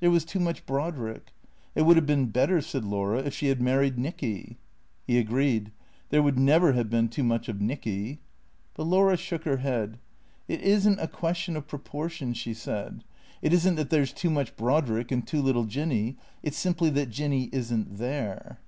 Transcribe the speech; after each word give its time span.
There 0.00 0.10
was 0.10 0.26
too 0.26 0.38
much 0.38 0.66
Brodrick. 0.66 1.32
It 1.74 1.86
would 1.86 1.96
have 1.96 2.04
been 2.04 2.26
better, 2.26 2.60
said 2.60 2.84
Laura, 2.84 3.20
if 3.20 3.32
she 3.32 3.46
had 3.46 3.58
married 3.62 3.96
Nicky. 3.98 4.58
He 5.06 5.16
agreed. 5.16 5.72
There 6.10 6.22
would 6.22 6.38
never 6.38 6.74
have 6.74 6.90
been 6.90 7.08
too 7.08 7.22
much 7.24 7.48
of 7.48 7.62
Nicky. 7.62 8.20
But 8.74 8.82
Laura 8.82 9.16
shook 9.16 9.44
her 9.44 9.56
head." 9.64 9.98
It 10.46 10.60
is 10.60 10.86
n't 10.86 11.00
a 11.00 11.08
question 11.08 11.56
of 11.56 11.68
proportion," 11.68 12.34
she 12.34 12.52
said." 12.52 13.02
It 13.40 13.54
is 13.54 13.66
n't 13.66 13.76
that 13.78 13.88
there 13.88 14.04
's 14.04 14.12
too 14.12 14.28
much 14.28 14.54
Brodrick 14.56 15.10
and 15.10 15.26
too 15.26 15.40
little 15.40 15.64
Jinny. 15.64 16.18
It 16.42 16.52
's 16.52 16.58
simply 16.58 16.90
that 16.90 17.08
Jinny 17.08 17.44
is 17.44 17.72
n't 17.72 17.96
there." 17.96 18.58